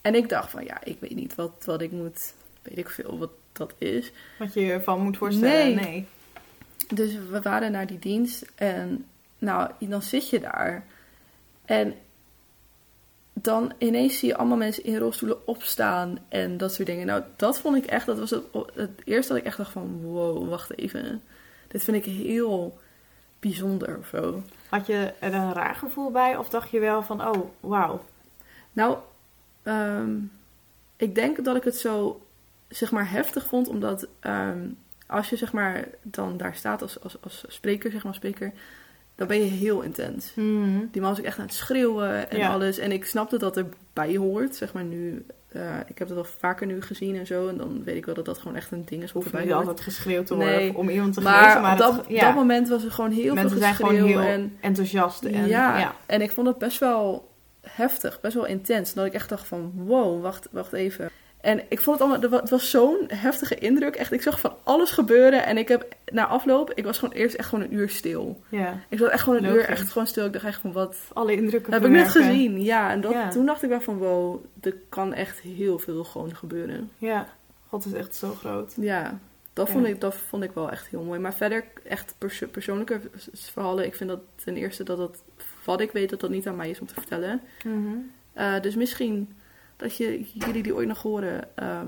[0.00, 3.18] En ik dacht van, ja, ik weet niet wat, wat ik moet, weet ik veel
[3.18, 4.12] wat dat is.
[4.38, 5.74] Wat je je ervan moet voorstellen.
[5.74, 5.84] Nee.
[5.84, 6.06] Nee.
[6.94, 9.06] Dus we waren naar die dienst en
[9.38, 10.86] nou, dan zit je daar.
[11.64, 11.94] En
[13.32, 17.06] dan ineens zie je allemaal mensen in rolstoelen opstaan en dat soort dingen.
[17.06, 20.00] Nou, dat vond ik echt, dat was het, het eerste dat ik echt dacht van,
[20.02, 21.22] wow, wacht even.
[21.68, 22.78] Dit vind ik heel
[23.38, 24.42] bijzonder of zo.
[24.68, 28.04] Had je er een raar gevoel bij of dacht je wel van, oh, wauw?
[28.72, 28.98] Nou,
[29.62, 30.16] ehm,
[30.96, 32.26] ik denk dat ik het zo,
[32.68, 34.68] zeg maar, heftig vond, omdat ehm,
[35.06, 38.52] als je, zeg maar, dan daar staat als, als, als spreker, zeg maar, spreker,
[39.20, 40.32] dan ben je heel intens.
[40.34, 40.78] Mhm.
[40.90, 42.52] Die man was ook echt aan het schreeuwen en Ja.
[42.52, 42.78] alles.
[42.78, 45.24] En ik snapte dat erbij hoort, zeg maar nu.
[45.52, 47.48] eh, ik heb dat al vaker nu gezien en zo.
[47.48, 49.52] En dan weet ik wel dat dat gewoon echt een ding is niet hoort.
[49.52, 50.76] altijd geschreeuwd te worden Nee.
[50.76, 51.60] om iemand te Maar.
[51.60, 54.18] Maar dat, ja, dat moment was er gewoon heel mensen veel zijn gewoon geschreeuw.
[54.20, 55.24] heel en, enthousiast.
[55.24, 55.94] En, ja, ja.
[56.06, 57.28] en ik vond het best wel
[57.60, 58.94] heftig, best wel intens.
[58.94, 61.10] Dat ik echt dacht van, wow, wacht, wacht even.
[61.40, 63.94] En ik vond het allemaal, het was zo'n heftige indruk.
[63.96, 65.44] Echt, ik zag van alles gebeuren.
[65.44, 68.40] En ik heb na afloop, ik was gewoon eerst echt gewoon een uur stil.
[68.48, 68.78] ja.
[68.88, 70.24] Ik zat echt gewoon een uur echt gewoon stil.
[70.26, 72.62] Ik dacht echt van, wat Alle indrukken heb ik net gezien?
[72.62, 73.28] Ja, en dat, Ja.
[73.30, 76.90] toen dacht ik wel van, wow, er kan echt heel veel gewoon gebeuren.
[76.98, 77.26] Ja,
[77.68, 78.72] God is echt zo groot.
[78.80, 79.18] Ja,
[79.52, 79.72] dat, Ja.
[79.72, 81.18] Vond, ik, dat vond ik wel echt heel mooi.
[81.20, 83.00] Maar verder, echt perso- persoonlijke
[83.32, 83.84] verhalen.
[83.86, 85.22] Ik vind dat ten eerste dat het,
[85.64, 87.40] wat ik weet, dat dat niet aan mij is om te vertellen.
[88.32, 89.32] Eh, dus misschien
[89.80, 91.86] dat je, jullie die ooit nog horen ehm,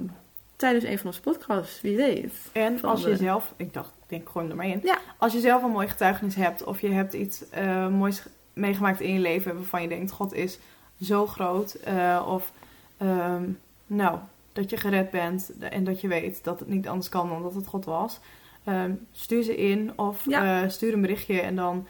[0.56, 1.80] tijdens een van onze podcasts.
[1.80, 2.32] Wie weet.
[2.52, 4.80] En als je zelf, ik dacht, ik denk hem er maar in.
[4.82, 4.98] Ja.
[5.18, 9.12] Als je zelf een mooi getuigenis hebt of je hebt iets eh, moois meegemaakt in
[9.12, 10.58] je leven waarvan je denkt, God is
[11.02, 11.72] zo groot.
[11.74, 12.52] eh, of
[12.96, 13.44] ehm,
[13.86, 14.18] nou,
[14.52, 17.54] dat je gered bent en dat je weet dat het niet anders kan dan dat
[17.54, 18.20] het God was.
[18.64, 20.62] Ehm, stuur ze in of Ja.
[20.62, 21.86] eh, stuur een berichtje en dan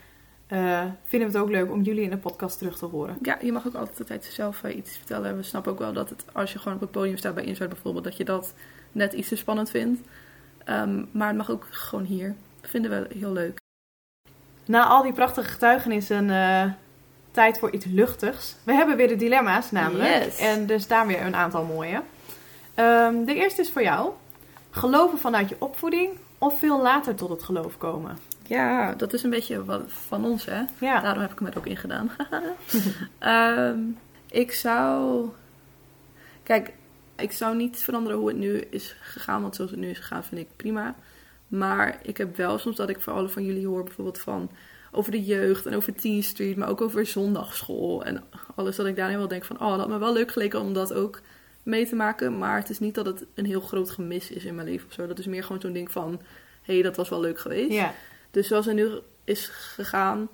[0.52, 3.18] eh, vinden we het ook leuk om jullie in de podcast terug te horen.
[3.22, 5.36] Ja, je mag ook altijd zelf eh, iets vertellen.
[5.36, 7.68] We snappen ook wel dat het, als je gewoon op het podium staat bij Inside
[7.68, 8.54] bijvoorbeeld, dat je dat
[8.92, 10.00] net iets te spannend vindt.
[10.64, 12.34] Ehm, maar het mag ook gewoon hier.
[12.60, 13.60] Vinden we heel leuk.
[14.64, 16.64] Na al die prachtige getuigenissen, eh,
[17.30, 18.56] tijd voor iets luchtigs.
[18.64, 20.24] We hebben weer de dilemma's namelijk.
[20.24, 20.38] Yes.
[20.38, 22.02] En er staan weer een aantal mooie.
[22.74, 24.10] Ehm, de eerste is voor jou.
[24.70, 28.18] Geloven vanuit je opvoeding of veel later tot het geloof komen?
[28.46, 30.62] Ja, dat is een beetje wat van ons, hè?
[30.80, 32.10] Ja, Daarom heb ik hem er ook in gedaan.
[33.18, 33.78] Ehm,
[34.30, 35.28] ik zou.
[36.42, 36.72] Kijk,
[37.16, 39.42] ik zou niet veranderen hoe het nu is gegaan.
[39.42, 40.94] Want zoals het nu is gegaan, vind ik prima.
[41.48, 44.50] Maar ik heb wel soms dat ik voor alle van jullie hoor, bijvoorbeeld van
[44.92, 48.24] over de jeugd en over Teen Street, maar ook over zondagschool en
[48.54, 48.76] alles.
[48.76, 50.92] Dat ik daarin wel denk van, oh, dat had me wel leuk geleken om dat
[50.92, 51.20] ook
[51.62, 52.38] mee te maken.
[52.38, 54.92] Maar het is niet dat het een heel groot gemis is in mijn leven of
[54.92, 55.06] zo.
[55.06, 56.20] Dat is meer gewoon zo'n ding van,
[56.62, 57.72] hé, hey, dat was wel leuk geweest.
[57.72, 57.94] ja.
[58.32, 58.90] Dus zoals het nu
[59.24, 60.28] is gegaan,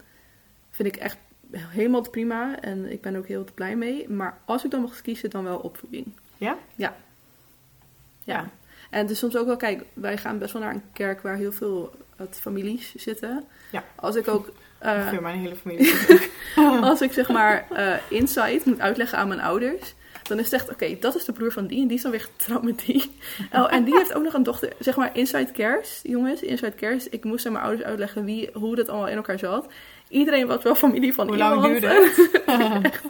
[0.71, 1.17] vind ik echt
[1.57, 2.61] helemaal prima.
[2.61, 4.09] En ik ben er ook heel blij mee.
[4.09, 6.07] Maar als ik dan mag kiezen, dan wel opvoeding.
[6.37, 6.59] Ja?
[6.77, 6.97] Ja.
[8.25, 8.51] Ja.
[8.91, 11.53] En is soms ook wel, kijk, wij gaan best wel naar een kerk waar heel
[11.53, 13.45] veel het families zitten.
[13.71, 13.85] Ja.
[13.95, 15.95] Als ik ook, Ongeveer mijn hele familie.
[16.91, 19.95] als ik zeg maar eh insight moet uitleggen aan mijn ouders,
[20.29, 22.11] dan is het echt, oké, dat is de broer van die en die is dan
[22.11, 23.11] weer getrouwd met die.
[23.53, 27.09] Oh, en die heeft ook nog een dochter, zeg maar inside cares, jongens, inside cares.
[27.09, 29.67] Ik moest aan mijn ouders uitleggen wie, hoe dat allemaal in elkaar zat.
[30.09, 31.81] Iedereen was wel familie van Hoe lang iemand.
[31.81, 31.89] duurde
[32.47, 33.01] het?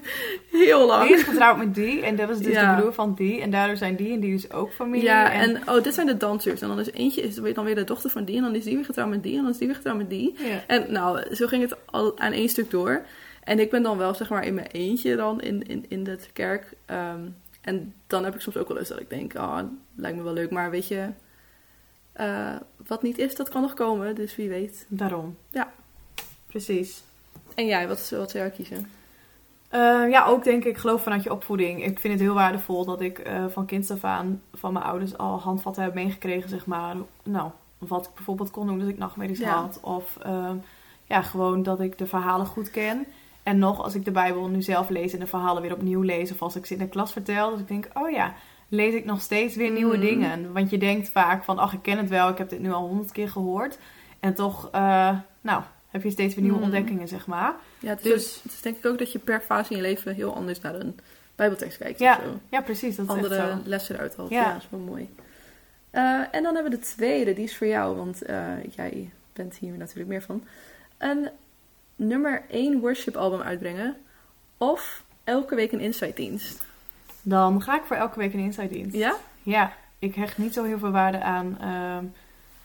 [0.51, 1.07] Heel lang.
[1.09, 2.75] Die is getrouwd met die en dat was dus Ja.
[2.75, 3.41] de broer van die.
[3.41, 5.05] En daardoor zijn die en die dus ook familie.
[5.05, 6.61] Ja, en oh, dit zijn de dansers.
[6.61, 8.37] En dan is eentje is dan weer de dochter van die.
[8.37, 9.37] En dan is die weer getrouwd met die.
[9.37, 10.35] En dan is die weer getrouwd met die.
[10.39, 10.63] Ja.
[10.67, 13.03] En nou, zo ging het al aan één stuk door.
[13.49, 16.19] En ik ben dan wel, zeg maar, in mijn eentje dan in, in, in de
[16.33, 16.73] kerk.
[16.87, 17.29] Ehm,
[17.61, 19.59] en dan heb ik soms ook wel eens dat ik denk, oh,
[19.95, 20.51] lijkt me wel leuk.
[20.51, 21.09] Maar weet je,
[22.13, 22.55] eh,
[22.87, 24.15] wat niet is, dat kan nog komen.
[24.15, 24.87] Dus wie weet.
[24.89, 25.37] Daarom.
[25.51, 25.73] Ja.
[26.47, 27.03] Precies.
[27.55, 28.91] En jij, wat, wat zou jij kiezen?
[29.69, 31.85] Eh, ja, ook denk ik geloof vanuit je opvoeding.
[31.85, 35.19] Ik vind het heel waardevol dat ik eh, van kinds af aan van mijn ouders
[35.19, 36.97] al handvatten heb meegekregen, zeg maar.
[37.23, 39.61] Nou, wat ik bijvoorbeeld kon doen als ik nachtmerries Ja.
[39.61, 39.79] had.
[39.83, 40.57] Of ehm,
[41.05, 43.07] ja, gewoon dat ik de verhalen goed ken.
[43.49, 46.33] En nog, als ik de Bijbel nu zelf lees en de verhalen weer opnieuw lees.
[46.33, 47.51] Of als ik ze in de klas vertel.
[47.51, 48.35] Dat ik denk, oh ja,
[48.69, 50.07] lees ik nog steeds weer nieuwe Mhm.
[50.07, 50.53] dingen.
[50.53, 52.29] Want je denkt vaak van, ach, ik ken het wel.
[52.29, 53.79] Ik heb dit nu al honderd keer gehoord.
[54.21, 56.67] En toch, eh, nou, heb je steeds weer nieuwe Mhm.
[56.67, 57.55] ontdekkingen, zeg maar.
[57.79, 59.83] Ja, het, Dus- is, het is denk ik ook dat je per fase in je
[59.83, 60.99] leven heel anders naar een
[61.37, 61.99] bijbeltekst kijkt.
[61.99, 62.39] Ja, of zo.
[62.51, 62.97] Ja, precies.
[62.97, 63.59] Dat is echt andere zo.
[63.65, 64.31] lessen eruit haalt.
[64.31, 64.41] Ja.
[64.43, 64.53] Ja.
[64.53, 65.15] dat is wel mooi.
[65.91, 69.57] Eh, en dan hebben we de tweede, die is voor jou, want eh, jij bent
[69.57, 70.45] hier natuurlijk meer van.
[70.99, 71.29] Een
[71.99, 73.97] nummer 1 worship album uitbrengen
[74.57, 76.67] of elke week een insight dienst.
[77.23, 78.97] Dan ga ik voor elke week een inside dienst.
[78.97, 79.17] Ja?
[79.43, 82.05] Ja, ik hecht niet zo heel veel waarde aan ehm,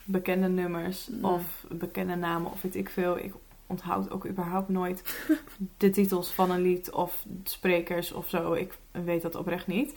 [0.04, 1.26] bekende nummers Mm.
[1.26, 3.18] of bekende namen of weet ik veel.
[3.18, 3.34] Ik
[3.68, 5.18] onthoud ook überhaupt nooit
[5.78, 8.54] de titels van een lied of sprekers of zo.
[8.54, 9.94] Ik weet dat oprecht niet.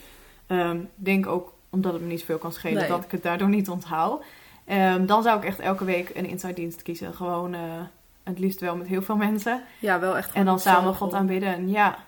[0.48, 2.88] Ik denk ook omdat het me niet zoveel kan schelen Nee.
[2.88, 4.24] dat ik het daardoor niet onthoud.
[4.64, 7.14] Ehm, dan zou ik echt elke week een inside dienst kiezen.
[7.14, 7.60] Gewoon eh,
[8.32, 9.62] het liefst wel met heel veel mensen.
[9.78, 11.48] Ja, wel echt En dan samen God aanbidden.
[11.54, 11.98] En ja,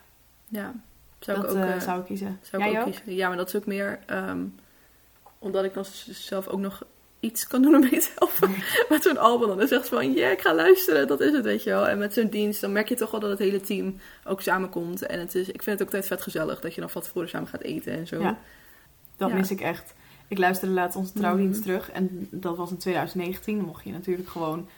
[0.49, 0.73] Ja,
[1.19, 2.39] zou dat ik ook, eh, eh, zou ik kiezen.
[2.43, 2.85] zou ik ook ook?
[2.85, 3.15] kiezen.
[3.15, 4.41] Ja, maar dat is ook meer ehm,
[5.39, 6.83] omdat ik dan zelf ook nog
[7.21, 8.55] iets kan doen om te helpen.
[8.89, 11.63] met zo'n album dan is echt van, ja, ik ga luisteren, dat is het, weet
[11.63, 11.89] je wel.
[11.89, 15.03] En met zo'n dienst, dan merk je toch wel dat het hele team ook samenkomt.
[15.07, 17.29] En het is, ik vind het ook altijd vet gezellig dat je dan van tevoren
[17.29, 18.21] samen gaat eten en zo.
[18.21, 18.39] Ja.
[19.17, 19.35] Dat Ja.
[19.35, 19.95] mis ik echt.
[20.29, 21.69] Ik luisterde laatst onze trouwdienst Mhm.
[21.69, 21.91] terug.
[21.91, 23.57] En dat was in 2019.
[23.57, 24.69] Dan mocht je natuurlijk gewoon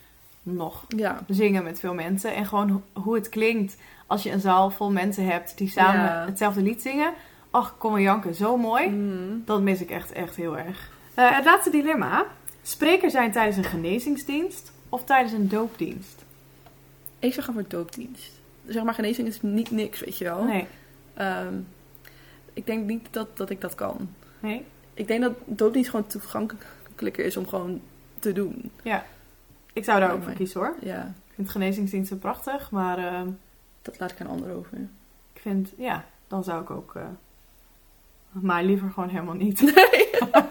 [0.42, 1.20] nog Ja.
[1.28, 2.34] zingen met veel mensen.
[2.34, 3.76] En gewoon ho- hoe het klinkt
[4.06, 6.24] als je een zaal vol mensen hebt die samen Ja.
[6.26, 7.12] hetzelfde lied zingen.
[7.50, 8.88] Ach, kom maar janken, zo mooi.
[8.88, 9.38] Mhm.
[9.44, 10.90] Dat mis ik echt, echt heel erg.
[11.14, 12.24] Eh, het laatste dilemma.
[12.62, 16.24] Spreker zijn tijdens een genezingsdienst of tijdens een doopdienst?
[17.18, 18.40] Ik zou gaan voor doopdienst.
[18.66, 20.44] Zeg maar, genezing is niet niks, weet je wel.
[20.44, 20.66] Nee.
[21.14, 21.54] Ehm,
[22.52, 24.08] ik denk niet dat, dat ik dat kan.
[24.40, 24.64] Nee?
[24.94, 27.80] Ik denk dat doopdienst gewoon toegankelijker is om gewoon
[28.18, 28.70] te doen.
[29.72, 30.74] Ik zou daar ook voor kiezen hoor.
[30.80, 32.70] Ja, Ik vind genezingsdiensten prachtig.
[32.70, 33.22] Maar eh,
[33.82, 34.78] dat laat ik aan anderen over.
[35.34, 36.94] ik vind, ja, dan zou ik ook...
[36.94, 37.02] eh,
[38.30, 39.60] maar liever gewoon helemaal niet.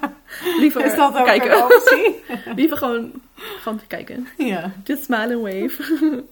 [0.60, 1.52] Liever Is dat ook kijken.
[1.52, 2.24] een optie?
[2.60, 4.28] Liever gewoon, gewoon kijken.
[4.38, 4.72] ja.
[4.84, 6.24] Just smile and wave.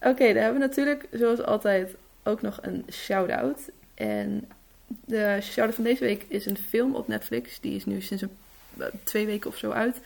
[0.00, 3.58] Oké, dan hebben we natuurlijk zoals altijd ook nog een shout-out.
[3.94, 4.48] En
[4.86, 7.60] de shout-out van deze week is een film op Netflix.
[7.60, 8.30] Die is nu sinds een,
[8.78, 10.00] eh, twee weken of zo uit.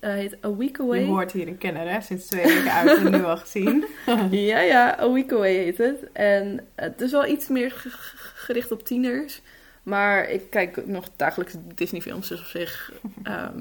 [0.00, 0.98] Eh heet A Week Away.
[1.00, 2.00] Je hoort hier een kenner, hè?
[2.00, 3.84] Sinds twee weken uit en nu al gezien.
[4.30, 6.12] Ja, ja, A Week Away heet het.
[6.12, 9.40] En het is wel iets meer ge- ge- gericht op tieners.
[9.82, 12.92] Maar ik kijk nog dagelijks Disney films, dus op zich...
[13.22, 13.60] ehm,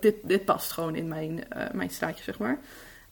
[0.00, 2.58] dit, dit past gewoon in mijn, eh, mijn straatje, zeg maar.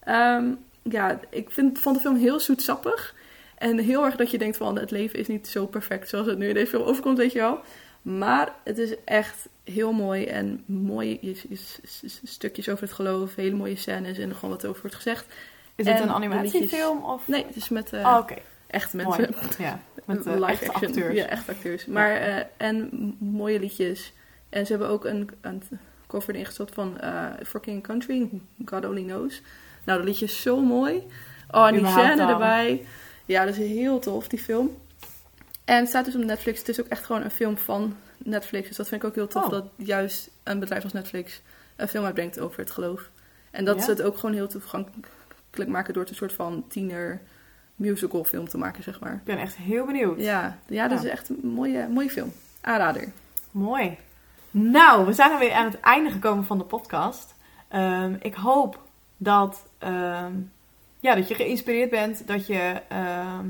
[0.00, 0.44] Ehm,
[0.82, 3.14] ja, ik vind, vond de film heel zoetsappig.
[3.58, 6.38] En heel erg dat je denkt van, het leven is niet zo perfect zoals het
[6.38, 7.60] nu in deze film overkomt, weet je wel.
[8.04, 11.36] Maar het is echt heel mooi en mooie
[12.24, 15.26] stukjes over het geloof, hele mooie scènes en gewoon wat er over wordt gezegd.
[15.74, 17.04] Is het En een animatiefilm?
[17.04, 17.28] Of?
[17.28, 18.36] Nee, het is met eh Oh,
[18.66, 19.34] echte mensen.
[19.58, 20.88] Ja, met uh, live action.
[20.88, 21.14] acteurs.
[21.14, 21.86] Ja, echt acteurs.
[21.86, 24.12] Maar, eh, en mooie liedjes.
[24.48, 25.62] En ze hebben ook een, een
[26.06, 28.28] cover ingesteld van eh For King Country,
[28.64, 29.42] God Only Knows.
[29.84, 31.02] Nou, dat liedje is zo mooi.
[31.50, 32.84] Oh, en die scène erbij.
[33.24, 34.76] Ja, dat is heel tof, die film.
[35.64, 36.58] En het staat dus op Netflix.
[36.58, 38.68] Het is ook echt gewoon een film van Netflix.
[38.68, 39.50] Dus dat vind ik ook heel tof Oh.
[39.50, 41.42] dat juist een bedrijf als Netflix
[41.76, 43.10] een film uitbrengt over het geloof.
[43.50, 43.82] En dat Ja.
[43.84, 47.20] ze het ook gewoon heel toegankelijk maken door het een soort van tiener
[47.76, 49.12] musical film te maken, zeg maar.
[49.14, 50.20] Ik ben echt heel benieuwd.
[50.20, 51.04] Ja, ja dat Ja.
[51.04, 52.32] is echt een mooie, mooie film.
[52.60, 53.12] Aanrader.
[53.50, 53.98] Mooi.
[54.50, 57.34] Nou, we zijn alweer aan het einde gekomen van de podcast.
[57.68, 58.80] Ehm, ik hoop
[59.16, 60.32] dat, ehm,
[61.00, 63.46] ja, dat je geïnspireerd bent, dat je ehm,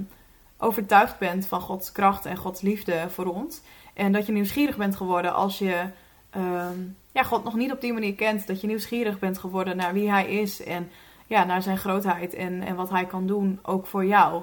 [0.59, 3.61] overtuigd bent van Gods kracht en Gods liefde voor ons.
[3.95, 5.85] En dat je nieuwsgierig bent geworden als je
[6.31, 6.79] ehm,
[7.13, 8.47] ja, God nog niet op die manier kent.
[8.47, 10.91] Dat je nieuwsgierig bent geworden naar wie Hij is en
[11.27, 14.43] ja, naar zijn grootheid en, en wat Hij kan doen, ook voor jou.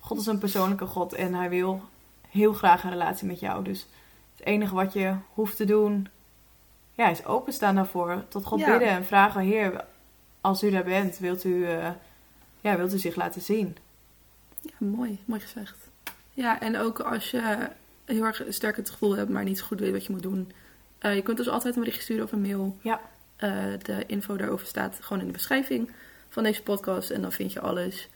[0.00, 1.82] God is een persoonlijke God en Hij wil
[2.28, 3.64] heel graag een relatie met jou.
[3.64, 3.86] Dus
[4.36, 6.08] het enige wat je hoeft te doen,
[6.92, 8.24] ja, is openstaan daarvoor.
[8.28, 8.70] Tot God Ja.
[8.70, 9.84] bidden en vragen, Heer,
[10.40, 11.88] als u daar bent, wilt u, eh,
[12.60, 13.76] ja, wilt u zich laten zien?
[14.60, 15.18] Ja, mooi.
[15.24, 15.76] Mooi gezegd.
[16.34, 17.68] Ja, en ook als je
[18.04, 20.52] heel erg sterk het gevoel hebt, maar niet zo goed weet wat je moet doen.
[20.98, 22.76] eh, je kunt dus altijd een berichtje sturen of een mail.
[22.80, 23.00] Ja.
[23.36, 23.50] Eh,
[23.82, 25.90] de info daarover staat gewoon in de beschrijving
[26.28, 27.10] van deze podcast.
[27.10, 28.08] En dan vind je alles.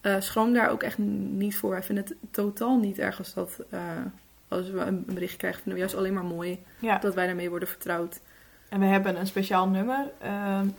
[0.00, 1.70] Eh schroom daar ook echt niet voor.
[1.70, 3.60] Wij vinden het totaal niet erg als, dat,
[4.48, 5.62] als we een berichtje krijgen.
[5.62, 8.20] Vinden we juist alleen maar mooi Ja, dat wij daarmee worden vertrouwd.
[8.68, 10.10] en we hebben een speciaal nummer,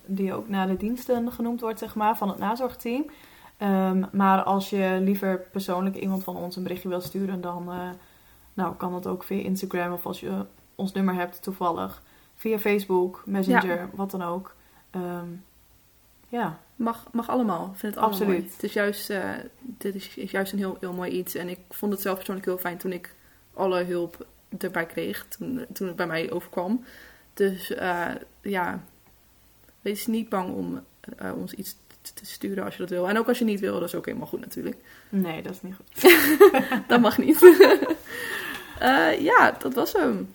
[0.06, 3.06] die ook naar de diensten genoemd wordt, zeg maar, van het nazorgteam.
[3.60, 7.90] Ehm, maar als je liever persoonlijk iemand van ons een berichtje wil sturen, dan eh,
[8.54, 10.46] nou, kan dat ook via Instagram of als je
[10.76, 12.02] ons nummer hebt toevallig.
[12.36, 14.56] Via Facebook, Messenger, wat dan ook.
[14.92, 15.28] Ehm,
[16.30, 17.66] ja, Mag, mag allemaal.
[17.66, 18.40] Ik vind het allemaal Absoluut.
[18.40, 18.52] mooi.
[18.54, 21.36] Het is juist, eh, dit is, is juist een heel, heel mooi iets.
[21.36, 23.16] En ik vond het zelf persoonlijk heel fijn toen ik
[23.54, 25.28] alle hulp erbij kreeg.
[25.28, 26.84] Toen, toen het bij mij overkwam.
[27.34, 28.08] Dus eh,
[28.42, 28.84] ja,
[29.82, 30.84] wees niet bang om
[31.36, 31.76] ons iets
[32.14, 33.10] te- sturen als je dat wil.
[33.10, 34.78] En ook als je niet wil, dat is ook helemaal goed natuurlijk.
[35.10, 36.12] nee, dat is niet goed.
[36.88, 37.40] Dat mag niet.
[38.80, 40.34] Eh, ja, dat was hem.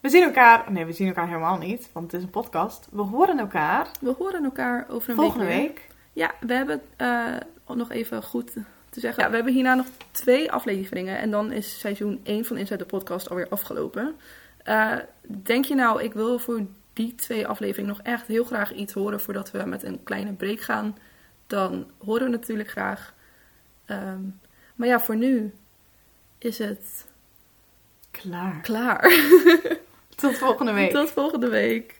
[0.00, 2.88] We zien elkaar, nee, we zien elkaar helemaal niet, want het is een podcast.
[2.90, 5.86] We horen elkaar We horen elkaar over een volgende week.
[6.12, 7.34] Ja, we hebben eh,
[7.74, 8.52] nog even goed
[8.90, 9.22] te zeggen.
[9.22, 11.18] Ja, we hebben hierna nog twee afleveringen.
[11.18, 14.16] En dan is seizoen 1 van Inside the Podcast alweer afgelopen.
[14.62, 16.60] Eh, denk je nou, ik wil voor
[16.98, 20.60] die twee afleveringen nog echt heel graag iets horen voordat we met een kleine break
[20.60, 20.98] gaan?
[21.46, 23.14] Dan horen we natuurlijk graag.
[23.84, 24.20] Ehm,
[24.74, 25.54] maar ja, voor nu
[26.38, 27.06] is het
[28.10, 28.60] Klaar.
[28.60, 29.00] klaar.
[30.22, 30.90] Tot volgende week.
[30.90, 31.97] Tot volgende week.